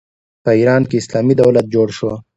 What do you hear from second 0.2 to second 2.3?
په ایران کې اسلامي دولت جوړ شو.